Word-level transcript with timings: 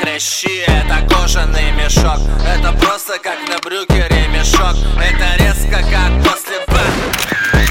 хрящи. 0.00 0.64
Это 0.66 1.06
кожаный 1.08 1.72
мешок. 1.72 2.20
Это 2.46 2.72
просто 2.72 3.18
как 3.18 3.38
на 3.48 3.58
брюке 3.58 4.06
ремешок 4.08 4.76
Это 4.96 5.42
резко 5.42 5.82
как 5.90 6.12
после 6.22 6.60
Б 6.66 6.78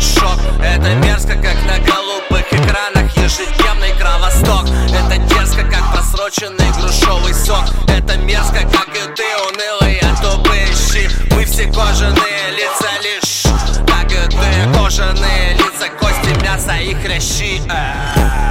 Шок 0.00 0.38
Это 0.62 0.94
мерзко 0.96 1.34
как 1.34 1.56
на 1.66 1.78
голубых 1.78 2.46
экранах 2.50 3.16
Ежедневный 3.16 3.92
кровосток. 3.98 4.66
Это 4.92 5.18
дерзко 5.18 5.62
как 5.62 5.92
просроченный 5.92 6.70
грушовый 6.78 7.34
сок. 7.34 7.64
Это 7.88 8.16
мерзко 8.18 8.60
как 8.60 8.88
и 8.88 9.14
ты 9.14 9.24
унылые 9.48 10.02
тупые 10.22 10.66
щи 10.66 11.08
Мы 11.34 11.44
все 11.44 11.66
кожаные 11.66 12.50
лица 12.52 12.90
лишь 13.02 13.44
Как 13.86 14.10
и 14.10 14.28
ты. 14.28 14.78
Кожаные 14.78 15.54
лица 15.54 15.88
Кости, 15.98 16.42
мясо 16.42 16.76
и 16.76 16.94
хрящи. 16.94 17.60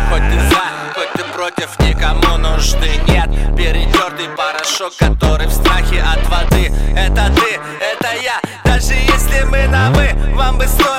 Хоть 0.10 0.30
ты 0.30 0.40
за, 0.50 0.94
хоть 0.96 1.12
ты 1.14 1.24
против 1.34 1.80
Никому 1.80 2.25
нужды 2.56 2.90
нет. 3.08 3.30
Перетертый 3.58 4.30
порошок, 4.30 4.94
который 4.98 5.48
в 5.48 5.52
страхе 5.52 6.02
от 6.02 6.26
воды. 6.30 6.72
Это 6.96 7.32
ты, 7.36 7.60
это 7.82 8.16
я. 8.22 8.40
Даже 8.64 8.94
если 8.94 9.44
мы 9.44 9.68
на 9.68 9.92
вы 9.92 10.10
Вам 10.36 10.58
бы 10.58 10.66
стоило, 10.66 10.95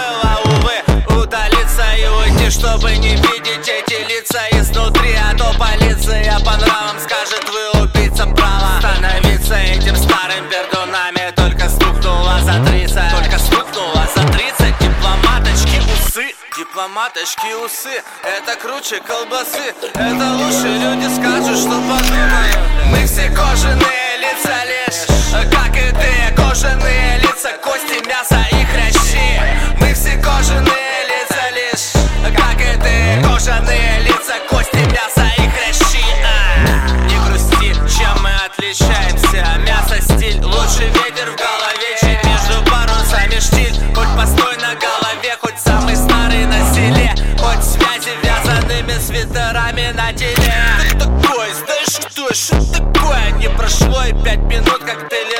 Дипломаточки 16.86 17.52
усы. 17.64 18.00
Это 18.22 18.54
круче 18.62 19.00
колбасы. 19.00 19.74
Это 19.92 20.32
лучше 20.34 20.68
люди 20.68 21.12
скажут, 21.16 21.58
что 21.58 21.80
подумают 21.80 22.58
Мы 22.92 23.04
все 23.06 23.28
кожаные 23.30 24.05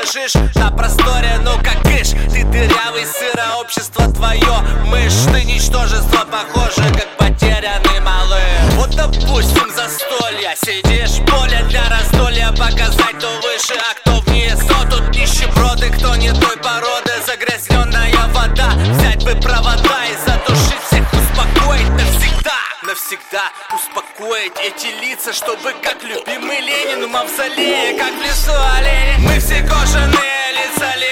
лежишь 0.07 0.33
на 0.55 0.71
просторе, 0.71 1.39
ну 1.43 1.51
как 1.57 1.85
ишь 1.91 2.09
Ты 2.31 2.43
дырявый 2.45 3.05
сыро, 3.05 3.59
общество 3.59 4.11
твое. 4.11 4.61
Мышь, 4.85 5.25
ты 5.31 5.43
ничтожество, 5.43 6.25
похоже, 6.25 6.81
как 6.93 7.17
потерянный 7.17 7.99
малый 8.01 8.41
Вот 8.75 8.95
допустим 8.95 9.69
застолье. 9.75 10.55
Сидишь, 10.63 11.17
поле 11.25 11.63
для 11.69 11.83
раздолья 11.89 12.51
Показать, 12.51 13.17
кто 13.17 13.27
выше, 13.41 13.79
а 13.79 13.93
кто 13.99 14.19
вниз 14.21 14.55
Кто 14.63 14.97
тут 14.97 15.09
нищеброды, 15.15 15.89
кто 15.89 16.15
не 16.15 16.31
той 16.31 16.57
породы. 16.57 17.11
Загрязненная 17.25 18.13
вода. 18.33 18.71
Взять 18.91 19.23
бы 19.23 19.35
провода 19.41 20.05
и 20.05 20.15
задушить 20.25 20.81
всех 20.87 21.05
Успокоить 21.13 21.89
навсегда. 21.89 22.55
Навсегда 22.83 23.51
успокоить 24.17 24.53
эти 24.63 24.87
лица, 25.01 25.33
чтобы 25.33 25.73
как 25.81 26.03
любимый 26.03 26.59
Ленин 26.59 27.07
в 27.07 27.11
мавзолее, 27.11 27.93
как 27.97 28.13
в 28.13 28.21
лесу 28.21 28.51
олени. 28.77 29.15
Мы 29.19 29.39
все 29.39 29.61
кожаные 29.61 30.51
лица 30.53 30.95
Ленина. 30.95 31.06